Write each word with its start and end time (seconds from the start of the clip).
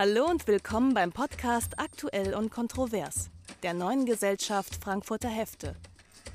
Hallo 0.00 0.26
und 0.26 0.46
willkommen 0.46 0.94
beim 0.94 1.10
Podcast 1.10 1.80
Aktuell 1.80 2.32
und 2.32 2.52
Kontrovers 2.52 3.30
der 3.64 3.74
neuen 3.74 4.06
Gesellschaft 4.06 4.76
Frankfurter 4.76 5.28
Hefte, 5.28 5.74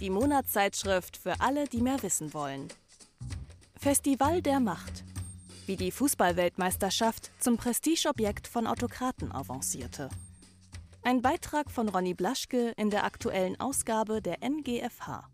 die 0.01 0.09
Monatszeitschrift 0.09 1.15
für 1.15 1.39
alle, 1.39 1.69
die 1.69 1.79
mehr 1.79 2.03
wissen 2.03 2.33
wollen. 2.33 2.67
Festival 3.79 4.41
der 4.41 4.59
Macht, 4.59 5.05
wie 5.65 5.77
die 5.77 5.91
Fußballweltmeisterschaft 5.91 7.31
zum 7.39 7.55
Prestigeobjekt 7.55 8.49
von 8.49 8.67
Autokraten 8.67 9.31
avancierte. 9.31 10.09
Ein 11.01 11.21
Beitrag 11.21 11.71
von 11.71 11.87
Ronny 11.87 12.15
Blaschke 12.15 12.73
in 12.75 12.89
der 12.89 13.05
aktuellen 13.05 13.57
Ausgabe 13.61 14.21
der 14.21 14.39
NGFH. 14.43 15.29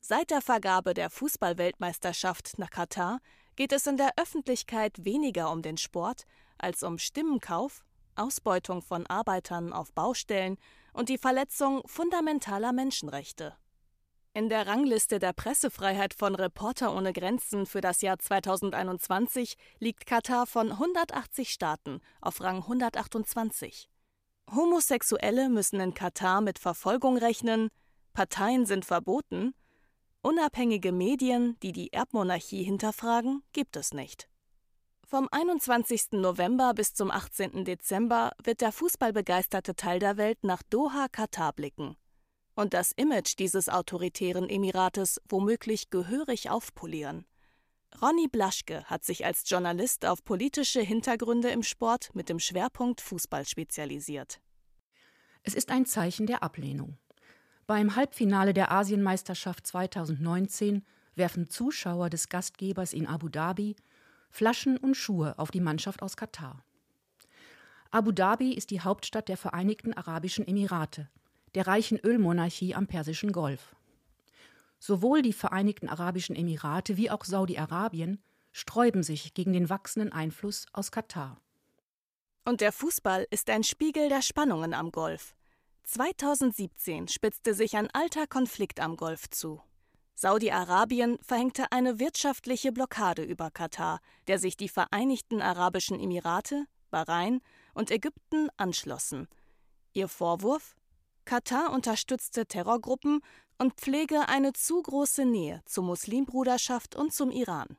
Seit 0.00 0.30
der 0.30 0.40
Vergabe 0.40 0.94
der 0.94 1.10
Fußballweltmeisterschaft 1.10 2.58
nach 2.58 2.70
Katar 2.70 3.18
geht 3.56 3.72
es 3.72 3.86
in 3.86 3.96
der 3.96 4.12
Öffentlichkeit 4.16 5.04
weniger 5.04 5.50
um 5.50 5.62
den 5.62 5.76
Sport 5.76 6.24
als 6.58 6.82
um 6.82 6.98
Stimmenkauf, 6.98 7.84
Ausbeutung 8.14 8.82
von 8.82 9.06
Arbeitern 9.06 9.72
auf 9.72 9.92
Baustellen 9.92 10.58
und 10.92 11.08
die 11.08 11.18
Verletzung 11.18 11.82
fundamentaler 11.86 12.72
Menschenrechte. 12.72 13.56
In 14.34 14.48
der 14.48 14.66
Rangliste 14.66 15.18
der 15.18 15.34
Pressefreiheit 15.34 16.14
von 16.14 16.34
Reporter 16.34 16.94
ohne 16.96 17.12
Grenzen 17.12 17.66
für 17.66 17.82
das 17.82 18.00
Jahr 18.00 18.18
2021 18.18 19.56
liegt 19.78 20.06
Katar 20.06 20.46
von 20.46 20.72
180 20.72 21.50
Staaten 21.50 22.00
auf 22.22 22.40
Rang 22.40 22.62
128. 22.62 23.90
Homosexuelle 24.50 25.50
müssen 25.50 25.80
in 25.80 25.92
Katar 25.92 26.40
mit 26.40 26.58
Verfolgung 26.58 27.18
rechnen, 27.18 27.68
Parteien 28.14 28.64
sind 28.64 28.86
verboten, 28.86 29.54
unabhängige 30.22 30.92
Medien, 30.92 31.58
die 31.62 31.72
die 31.72 31.92
Erbmonarchie 31.92 32.62
hinterfragen, 32.62 33.42
gibt 33.52 33.76
es 33.76 33.92
nicht. 33.92 34.28
Vom 35.04 35.28
21. 35.30 36.12
November 36.12 36.72
bis 36.74 36.94
zum 36.94 37.10
18. 37.10 37.64
Dezember 37.64 38.32
wird 38.42 38.60
der 38.60 38.72
fußballbegeisterte 38.72 39.74
Teil 39.74 39.98
der 39.98 40.16
Welt 40.16 40.42
nach 40.42 40.62
Doha, 40.62 41.08
Katar 41.08 41.52
blicken 41.52 41.96
und 42.54 42.74
das 42.74 42.92
Image 42.92 43.38
dieses 43.38 43.68
autoritären 43.68 44.48
Emirates 44.48 45.20
womöglich 45.28 45.90
gehörig 45.90 46.50
aufpolieren. 46.50 47.26
Ronny 48.00 48.28
Blaschke 48.28 48.84
hat 48.84 49.04
sich 49.04 49.24
als 49.24 49.48
Journalist 49.48 50.06
auf 50.06 50.24
politische 50.24 50.80
Hintergründe 50.80 51.50
im 51.50 51.62
Sport 51.62 52.14
mit 52.14 52.28
dem 52.28 52.38
Schwerpunkt 52.38 53.00
Fußball 53.00 53.46
spezialisiert. 53.46 54.40
Es 55.42 55.54
ist 55.54 55.70
ein 55.70 55.86
Zeichen 55.86 56.26
der 56.26 56.42
Ablehnung. 56.42 56.98
Beim 57.72 57.96
Halbfinale 57.96 58.52
der 58.52 58.70
Asienmeisterschaft 58.70 59.66
2019 59.66 60.84
werfen 61.14 61.48
Zuschauer 61.48 62.10
des 62.10 62.28
Gastgebers 62.28 62.92
in 62.92 63.06
Abu 63.06 63.30
Dhabi 63.30 63.76
Flaschen 64.28 64.76
und 64.76 64.94
Schuhe 64.94 65.38
auf 65.38 65.50
die 65.50 65.62
Mannschaft 65.62 66.02
aus 66.02 66.18
Katar. 66.18 66.66
Abu 67.90 68.12
Dhabi 68.12 68.52
ist 68.52 68.72
die 68.72 68.82
Hauptstadt 68.82 69.30
der 69.30 69.38
Vereinigten 69.38 69.94
Arabischen 69.94 70.46
Emirate, 70.46 71.08
der 71.54 71.66
reichen 71.66 71.98
Ölmonarchie 71.98 72.74
am 72.74 72.88
Persischen 72.88 73.32
Golf. 73.32 73.74
Sowohl 74.78 75.22
die 75.22 75.32
Vereinigten 75.32 75.88
Arabischen 75.88 76.36
Emirate 76.36 76.98
wie 76.98 77.10
auch 77.10 77.24
Saudi-Arabien 77.24 78.22
sträuben 78.52 79.02
sich 79.02 79.32
gegen 79.32 79.54
den 79.54 79.70
wachsenden 79.70 80.12
Einfluss 80.12 80.66
aus 80.74 80.92
Katar. 80.92 81.40
Und 82.44 82.60
der 82.60 82.72
Fußball 82.72 83.26
ist 83.30 83.48
ein 83.48 83.64
Spiegel 83.64 84.10
der 84.10 84.20
Spannungen 84.20 84.74
am 84.74 84.92
Golf. 84.92 85.34
2017 85.84 87.08
spitzte 87.08 87.54
sich 87.54 87.76
ein 87.76 87.90
alter 87.90 88.26
Konflikt 88.26 88.80
am 88.80 88.96
Golf 88.96 89.28
zu. 89.30 89.60
Saudi-Arabien 90.14 91.18
verhängte 91.22 91.72
eine 91.72 91.98
wirtschaftliche 91.98 92.72
Blockade 92.72 93.24
über 93.24 93.50
Katar, 93.50 94.00
der 94.28 94.38
sich 94.38 94.56
die 94.56 94.68
Vereinigten 94.68 95.42
Arabischen 95.42 95.98
Emirate, 95.98 96.66
Bahrain 96.90 97.40
und 97.74 97.90
Ägypten 97.90 98.48
anschlossen. 98.56 99.26
Ihr 99.92 100.08
Vorwurf? 100.08 100.76
Katar 101.24 101.72
unterstützte 101.72 102.46
Terrorgruppen 102.46 103.20
und 103.58 103.74
pflege 103.74 104.28
eine 104.28 104.52
zu 104.52 104.82
große 104.82 105.24
Nähe 105.24 105.62
zur 105.66 105.84
Muslimbruderschaft 105.84 106.96
und 106.96 107.12
zum 107.12 107.30
Iran. 107.30 107.76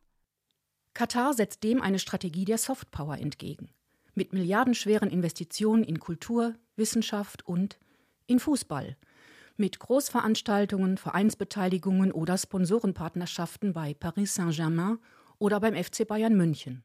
Katar 0.94 1.33
setzt 1.33 1.63
dem 1.63 1.81
eine 1.81 1.99
Strategie 1.99 2.45
der 2.45 2.57
Softpower 2.57 3.17
entgegen, 3.17 3.69
mit 4.13 4.31
milliardenschweren 4.31 5.09
Investitionen 5.09 5.83
in 5.83 5.99
Kultur, 5.99 6.55
Wissenschaft 6.75 7.45
und 7.45 7.79
in 8.28 8.39
Fußball– 8.39 8.97
mit 9.56 9.79
Großveranstaltungen, 9.79 10.97
Vereinsbeteiligungen 10.97 12.11
oder 12.11 12.38
Sponsorenpartnerschaften 12.38 13.73
bei 13.73 13.94
Paris 13.94 14.35
Saint-Germain 14.35 14.97
oder 15.38 15.59
beim 15.59 15.75
FC 15.75 16.07
Bayern 16.07 16.35
München. 16.35 16.84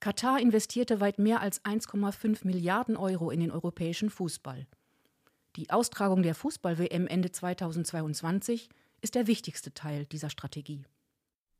Katar 0.00 0.40
investierte 0.40 1.00
weit 1.00 1.18
mehr 1.18 1.40
als 1.40 1.64
1,5 1.64 2.46
Milliarden 2.46 2.96
Euro 2.96 3.30
in 3.30 3.40
den 3.40 3.50
europäischen 3.50 4.10
Fußball. 4.10 4.66
Die 5.56 5.70
Austragung 5.70 6.22
der 6.22 6.34
Fußball-WM 6.34 7.06
Ende 7.06 7.32
2022 7.32 8.68
ist 9.00 9.14
der 9.14 9.26
wichtigste 9.26 9.72
Teil 9.72 10.06
dieser 10.06 10.30
Strategie. 10.30 10.84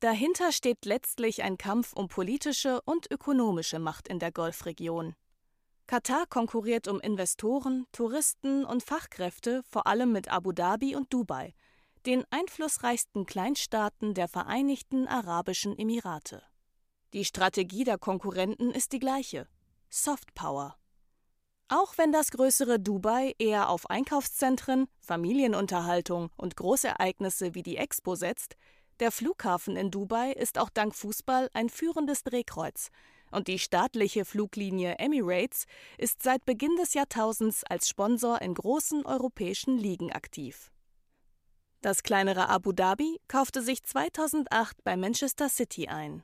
Dahinter 0.01 0.53
steht 0.53 0.85
letztlich 0.85 1.43
ein 1.43 1.57
Kampf 1.57 1.93
um 1.95 2.09
politische 2.09 2.81
und 2.85 3.11
ökonomische 3.11 3.79
Macht 3.79 4.09
in 4.09 4.19
der 4.19 4.33
Golfregion. 4.33 5.15
Katar 5.87 6.27
konkurriert 6.27 6.89
um 6.89 6.99
Investoren, 7.01 7.87
Touristen 7.93 8.65
und 8.65 8.83
Fachkräfte 8.83 9.63
vor 9.69 9.87
allem 9.87 10.13
mit 10.13 10.29
Abu 10.29 10.53
Dhabi 10.53 10.97
und 10.97 11.13
Dubai, 11.13 11.55
den 12.07 12.25
einflussreichsten 12.31 13.27
Kleinstaaten 13.27 14.15
der 14.15 14.29
Vereinigten 14.29 15.07
Arabischen 15.07 15.79
Emirate. 15.79 16.43
Die 17.13 17.25
Strategie 17.25 17.85
der 17.85 17.99
Konkurrenten 17.99 18.71
ist 18.71 18.93
die 18.93 18.99
gleiche 18.99 19.47
Soft 19.91 20.35
Power. 20.35 20.77
Auch 21.69 21.97
wenn 21.99 22.13
das 22.13 22.31
größere 22.31 22.81
Dubai 22.81 23.35
eher 23.39 23.69
auf 23.69 23.89
Einkaufszentren, 23.89 24.87
Familienunterhaltung 25.01 26.31
und 26.37 26.57
Großereignisse 26.57 27.55
wie 27.55 27.63
die 27.63 27.77
Expo 27.77 28.15
setzt, 28.15 28.57
der 29.01 29.11
Flughafen 29.11 29.77
in 29.77 29.91
Dubai 29.91 30.33
ist 30.33 30.59
auch 30.59 30.71
dank 30.71 30.95
Fußball 30.95 31.51
ein 31.53 31.69
führendes 31.69 32.23
Drehkreuz, 32.23 32.91
und 33.35 33.49
die 33.49 33.59
staatliche 33.59 34.25
Fluglinie 34.25 34.95
Emirates 34.99 35.67
ist 35.99 36.23
seit 36.23 36.45
Beginn 36.45 36.77
des 36.77 36.95
Jahrtausends 36.95 37.65
als 37.65 37.89
Sponsor 37.89 38.41
in 38.41 38.55
großen 38.55 39.05
europäischen 39.05 39.77
Ligen 39.77 40.13
aktiv. 40.13 40.71
Das 41.81 42.03
kleinere 42.03 42.49
Abu 42.49 42.73
Dhabi 42.73 43.21
kaufte 43.29 43.61
sich 43.61 43.83
2008 43.83 44.83
bei 44.85 44.97
Manchester 44.97 45.51
City 45.51 45.89
ein. 45.89 46.23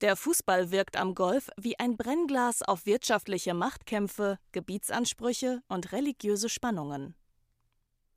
Der 0.00 0.14
Fußball 0.14 0.70
wirkt 0.70 0.96
am 0.96 1.16
Golf 1.16 1.50
wie 1.56 1.76
ein 1.80 1.96
Brennglas 1.96 2.62
auf 2.62 2.86
wirtschaftliche 2.86 3.52
Machtkämpfe, 3.52 4.38
Gebietsansprüche 4.52 5.60
und 5.66 5.90
religiöse 5.90 6.48
Spannungen. 6.48 7.16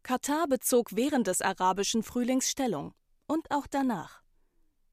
Katar 0.04 0.48
bezog 0.48 0.96
während 0.96 1.26
des 1.26 1.42
arabischen 1.42 2.04
Frühlings 2.04 2.50
Stellung 2.52 2.94
und 3.26 3.50
auch 3.50 3.66
danach. 3.66 4.22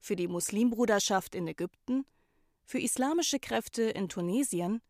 Für 0.01 0.17
die 0.17 0.29
Muslimbruderschaft 0.29 1.35
in 1.35 1.47
Ägypten, 1.47 2.07
für 2.69 2.79
islamische 2.79 3.39
Kräfte 3.39 3.85
in 3.85 4.11
Tunesien, 4.11 4.83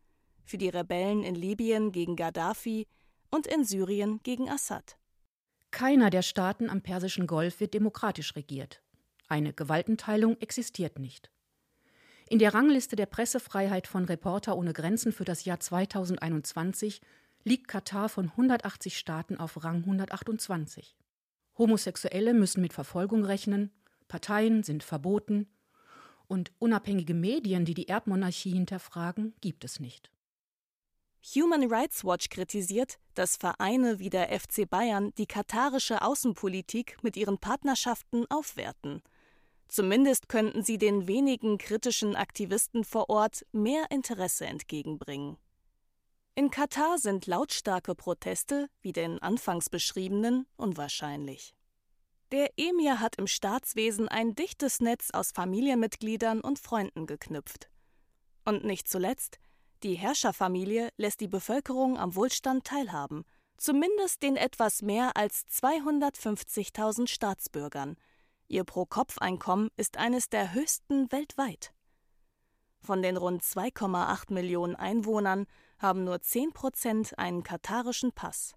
für 0.43 0.57
die 0.57 0.67
Rebellen 0.67 1.23
in 1.23 1.33
Libyen 1.33 1.93
gegen 1.93 2.17
Gaddafi 2.17 2.87
und 3.31 3.47
in 3.47 3.63
Syrien 3.63 4.19
gegen 4.21 4.49
Assad. 4.49 4.97
Keiner 5.71 6.09
der 6.09 6.21
Staaten 6.21 6.69
am 6.69 6.81
Persischen 6.81 7.25
Golf 7.25 7.61
wird 7.61 7.73
demokratisch 7.73 8.35
regiert. 8.35 8.81
Eine 9.29 9.53
Gewaltenteilung 9.53 10.35
existiert 10.41 10.99
nicht. 10.99 11.31
In 12.27 12.39
der 12.39 12.53
Rangliste 12.53 12.97
der 12.97 13.05
Pressefreiheit 13.05 13.87
von 13.87 14.03
Reporter 14.03 14.57
ohne 14.57 14.73
Grenzen 14.73 15.13
für 15.13 15.23
das 15.23 15.45
Jahr 15.45 15.61
2021 15.61 16.99
liegt 17.45 17.69
Katar 17.69 18.09
von 18.09 18.25
180 18.25 18.97
Staaten 18.97 19.37
auf 19.37 19.63
Rang 19.63 19.77
128. 19.77 20.97
Homosexuelle 21.57 22.33
müssen 22.33 22.59
mit 22.59 22.73
Verfolgung 22.73 23.23
rechnen, 23.23 23.71
Parteien 24.09 24.63
sind 24.63 24.83
verboten, 24.83 25.47
und 26.29 26.53
unabhängige 26.59 27.13
Medien, 27.13 27.65
die 27.65 27.73
die 27.73 27.89
Erbmonarchie 27.89 28.51
hinterfragen, 28.51 29.33
gibt 29.41 29.65
es 29.65 29.81
nicht. 29.81 30.09
Human 31.35 31.69
Rights 31.69 32.05
Watch 32.05 32.29
kritisiert, 32.29 32.97
dass 33.13 33.35
Vereine 33.35 33.99
wie 33.99 34.09
der 34.09 34.29
FC 34.39 34.69
Bayern 34.69 35.11
die 35.17 35.25
katarische 35.25 36.01
Außenpolitik 36.01 36.97
mit 37.03 37.17
ihren 37.17 37.39
Partnerschaften 37.39 38.25
aufwerten. 38.29 39.01
Zumindest 39.67 40.29
könnten 40.29 40.63
sie 40.63 40.77
den 40.77 41.07
wenigen 41.07 41.57
kritischen 41.57 42.15
Aktivisten 42.15 42.85
vor 42.85 43.09
Ort 43.09 43.45
mehr 43.51 43.91
Interesse 43.91 44.45
entgegenbringen. 44.45 45.37
In 46.35 46.51
Katar 46.51 46.97
sind 46.97 47.27
lautstarke 47.27 47.95
Proteste, 47.95 48.69
wie 48.81 48.93
den 48.93 49.21
anfangs 49.21 49.69
beschriebenen, 49.69 50.47
unwahrscheinlich. 50.55 51.53
Der 52.31 52.51
Emir 52.57 52.99
hat 52.99 53.15
im 53.15 53.25
Staatswesen 53.25 54.07
ein 54.07 54.35
dichtes 54.35 54.81
Netz 54.81 55.09
aus 55.11 55.31
Familienmitgliedern 55.31 56.41
und 56.41 56.59
Freunden 56.59 57.07
geknüpft. 57.07 57.71
Und 58.45 58.63
nicht 58.63 58.87
zuletzt, 58.87 59.39
die 59.81 59.95
Herrscherfamilie 59.95 60.89
lässt 60.97 61.21
die 61.21 61.27
Bevölkerung 61.27 61.97
am 61.97 62.15
Wohlstand 62.15 62.65
teilhaben, 62.65 63.23
zumindest 63.57 64.21
den 64.21 64.35
etwas 64.35 64.83
mehr 64.83 65.17
als 65.17 65.47
250.000 65.47 67.07
Staatsbürgern. 67.07 67.95
Ihr 68.47 68.63
Pro-Kopf-Einkommen 68.63 69.69
ist 69.75 69.97
eines 69.97 70.29
der 70.29 70.53
höchsten 70.53 71.11
weltweit. 71.11 71.73
Von 72.79 73.01
den 73.01 73.17
rund 73.17 73.41
2,8 73.41 74.31
Millionen 74.33 74.75
Einwohnern 74.75 75.47
haben 75.79 76.03
nur 76.03 76.21
10 76.21 76.53
Prozent 76.53 77.17
einen 77.17 77.41
katarischen 77.41 78.11
Pass. 78.11 78.53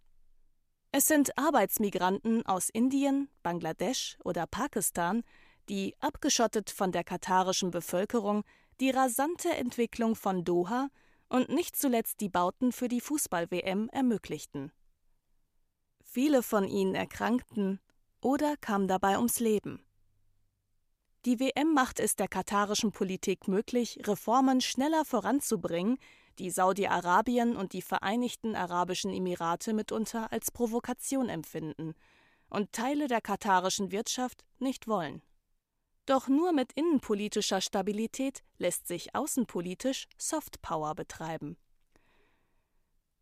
Es 0.94 1.06
sind 1.06 1.38
Arbeitsmigranten 1.38 2.44
aus 2.44 2.68
Indien, 2.68 3.30
Bangladesch 3.42 4.18
oder 4.24 4.46
Pakistan, 4.46 5.24
die, 5.70 5.96
abgeschottet 6.00 6.68
von 6.68 6.92
der 6.92 7.02
katarischen 7.02 7.70
Bevölkerung, 7.70 8.44
die 8.78 8.90
rasante 8.90 9.48
Entwicklung 9.48 10.16
von 10.16 10.44
Doha 10.44 10.90
und 11.30 11.48
nicht 11.48 11.76
zuletzt 11.76 12.20
die 12.20 12.28
Bauten 12.28 12.72
für 12.72 12.88
die 12.88 13.00
Fußball-WM 13.00 13.88
ermöglichten. 13.88 14.70
Viele 16.04 16.42
von 16.42 16.68
ihnen 16.68 16.94
erkrankten 16.94 17.80
oder 18.20 18.58
kamen 18.58 18.86
dabei 18.86 19.16
ums 19.16 19.40
Leben. 19.40 19.82
Die 21.24 21.40
WM 21.40 21.72
macht 21.72 22.00
es 22.00 22.16
der 22.16 22.28
katarischen 22.28 22.92
Politik 22.92 23.48
möglich, 23.48 23.98
Reformen 24.06 24.60
schneller 24.60 25.06
voranzubringen, 25.06 25.96
die 26.38 26.50
Saudi-Arabien 26.50 27.56
und 27.56 27.72
die 27.72 27.82
Vereinigten 27.82 28.56
Arabischen 28.56 29.12
Emirate 29.12 29.72
mitunter 29.72 30.32
als 30.32 30.50
Provokation 30.50 31.28
empfinden 31.28 31.94
und 32.48 32.72
Teile 32.72 33.08
der 33.08 33.20
katarischen 33.20 33.92
Wirtschaft 33.92 34.44
nicht 34.58 34.86
wollen. 34.88 35.22
Doch 36.06 36.28
nur 36.28 36.52
mit 36.52 36.72
innenpolitischer 36.72 37.60
Stabilität 37.60 38.42
lässt 38.58 38.88
sich 38.88 39.14
außenpolitisch 39.14 40.08
Softpower 40.18 40.94
betreiben. 40.94 41.56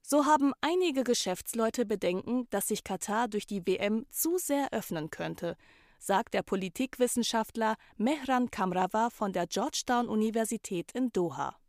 So 0.03 0.25
haben 0.25 0.53
einige 0.61 1.05
Geschäftsleute 1.05 1.85
Bedenken, 1.85 2.49
dass 2.51 2.69
sich 2.69 2.83
Katar 2.83 3.29
durch 3.29 3.47
die 3.47 3.65
WM 3.67 4.07
zu 4.11 4.39
sehr 4.39 4.73
öffnen 4.73 5.11
könnte, 5.11 5.57
sagt 5.99 6.35
der 6.35 6.43
Politikwissenschaftler 6.43 7.77
Mehran 7.97 8.51
Kamrawa 8.51 9.11
von 9.11 9.33
der 9.33 9.47
Georgetown 9.47 10.09
Universität 10.09 10.91
in 10.93 11.13
Doha. 11.13 11.60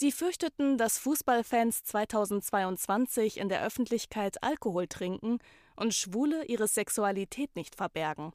Sie 0.00 0.12
fürchteten, 0.12 0.78
dass 0.78 0.96
Fußballfans 0.98 1.82
2022 1.82 3.36
in 3.36 3.48
der 3.48 3.64
Öffentlichkeit 3.64 4.40
Alkohol 4.44 4.86
trinken 4.86 5.40
und 5.74 5.92
Schwule 5.92 6.44
ihre 6.44 6.68
Sexualität 6.68 7.56
nicht 7.56 7.74
verbergen. 7.74 8.30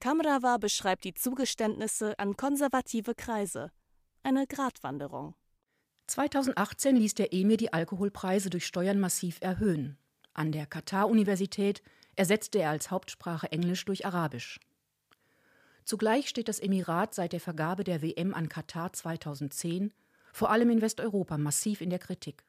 Kamrawa 0.00 0.56
beschreibt 0.56 1.04
die 1.04 1.12
Zugeständnisse 1.12 2.18
an 2.18 2.38
konservative 2.38 3.14
Kreise. 3.14 3.70
Eine 4.22 4.46
Gratwanderung. 4.46 5.34
2018 6.06 6.96
ließ 6.96 7.12
der 7.12 7.34
Emir 7.34 7.58
die 7.58 7.74
Alkoholpreise 7.74 8.48
durch 8.48 8.64
Steuern 8.64 8.98
massiv 8.98 9.36
erhöhen. 9.42 9.98
An 10.32 10.50
der 10.50 10.64
Katar-Universität 10.64 11.82
ersetzte 12.16 12.60
er 12.60 12.70
als 12.70 12.90
Hauptsprache 12.90 13.52
Englisch 13.52 13.84
durch 13.84 14.06
Arabisch. 14.06 14.60
Zugleich 15.84 16.30
steht 16.30 16.48
das 16.48 16.58
Emirat 16.58 17.12
seit 17.12 17.34
der 17.34 17.40
Vergabe 17.40 17.84
der 17.84 18.00
WM 18.00 18.32
an 18.32 18.48
Katar 18.48 18.94
2010 18.94 19.92
vor 20.32 20.50
allem 20.50 20.70
in 20.70 20.80
Westeuropa 20.80 21.38
massiv 21.38 21.80
in 21.80 21.90
der 21.90 21.98
Kritik. 21.98 22.44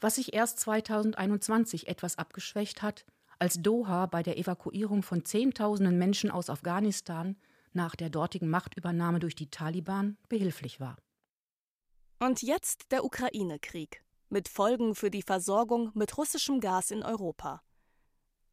Was 0.00 0.16
sich 0.16 0.34
erst 0.34 0.60
2021 0.60 1.88
etwas 1.88 2.18
abgeschwächt 2.18 2.82
hat, 2.82 3.04
als 3.38 3.62
Doha 3.62 4.06
bei 4.06 4.22
der 4.22 4.36
Evakuierung 4.36 5.02
von 5.02 5.24
Zehntausenden 5.24 5.96
Menschen 5.96 6.30
aus 6.30 6.50
Afghanistan 6.50 7.36
nach 7.72 7.94
der 7.94 8.10
dortigen 8.10 8.50
Machtübernahme 8.50 9.20
durch 9.20 9.36
die 9.36 9.50
Taliban 9.50 10.16
behilflich 10.28 10.80
war. 10.80 10.96
Und 12.18 12.42
jetzt 12.42 12.90
der 12.90 13.04
Ukraine-Krieg 13.04 14.02
mit 14.28 14.48
Folgen 14.48 14.94
für 14.94 15.10
die 15.10 15.22
Versorgung 15.22 15.90
mit 15.94 16.18
russischem 16.18 16.60
Gas 16.60 16.90
in 16.90 17.02
Europa. 17.02 17.62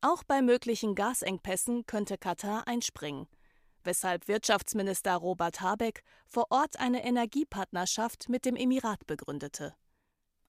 Auch 0.02 0.24
bei 0.24 0.42
möglichen 0.42 0.94
Gasengpässen 0.94 1.86
könnte 1.88 2.18
Katar 2.18 2.68
einspringen 2.68 3.28
weshalb 3.86 4.28
Wirtschaftsminister 4.28 5.16
Robert 5.16 5.62
Habeck 5.62 6.04
vor 6.28 6.48
Ort 6.50 6.80
eine 6.80 7.06
Energiepartnerschaft 7.06 8.30
mit 8.30 8.46
dem 8.46 8.56
Emirat 8.56 9.06
begründete. 9.08 9.74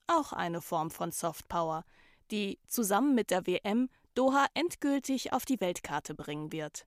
Auch 0.06 0.33
eine 0.33 0.61
Form 0.61 0.91
von 0.91 1.12
Softpower, 1.12 1.85
die 2.31 2.59
zusammen 2.67 3.15
mit 3.15 3.31
der 3.31 3.47
WM 3.47 3.88
Doha 4.15 4.47
endgültig 4.55 5.33
auf 5.33 5.44
die 5.44 5.61
Weltkarte 5.61 6.15
bringen 6.15 6.53
wird. 6.53 6.87